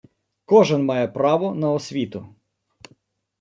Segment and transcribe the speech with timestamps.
[0.45, 2.35] Кожен має право на освіту